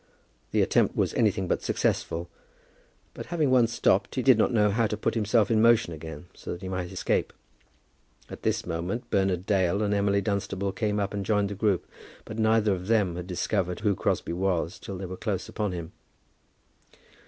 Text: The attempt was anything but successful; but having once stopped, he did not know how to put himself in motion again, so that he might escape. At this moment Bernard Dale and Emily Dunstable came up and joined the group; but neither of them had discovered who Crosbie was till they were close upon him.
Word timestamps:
The 0.49 0.63
attempt 0.63 0.95
was 0.95 1.13
anything 1.13 1.47
but 1.47 1.61
successful; 1.61 2.27
but 3.13 3.27
having 3.27 3.51
once 3.51 3.71
stopped, 3.71 4.15
he 4.15 4.23
did 4.23 4.35
not 4.35 4.51
know 4.51 4.71
how 4.71 4.87
to 4.87 4.97
put 4.97 5.13
himself 5.13 5.51
in 5.51 5.61
motion 5.61 5.93
again, 5.93 6.25
so 6.33 6.51
that 6.53 6.63
he 6.63 6.67
might 6.69 6.91
escape. 6.91 7.31
At 8.27 8.41
this 8.41 8.65
moment 8.65 9.11
Bernard 9.11 9.45
Dale 9.45 9.83
and 9.83 9.93
Emily 9.93 10.19
Dunstable 10.19 10.71
came 10.71 10.99
up 10.99 11.13
and 11.13 11.23
joined 11.23 11.49
the 11.49 11.53
group; 11.53 11.85
but 12.25 12.39
neither 12.39 12.73
of 12.73 12.87
them 12.87 13.15
had 13.15 13.27
discovered 13.27 13.81
who 13.81 13.93
Crosbie 13.93 14.33
was 14.33 14.79
till 14.79 14.97
they 14.97 15.05
were 15.05 15.17
close 15.17 15.47
upon 15.47 15.71
him. 15.71 15.91